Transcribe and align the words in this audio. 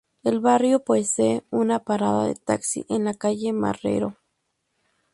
El 0.23 0.39
barrio 0.39 0.83
posee 0.83 1.43
una 1.51 1.77
parada 1.83 2.25
de 2.25 2.33
taxi 2.33 2.87
en 2.89 3.03
la 3.03 3.13
calle 3.13 3.53
Marrero. 3.53 4.17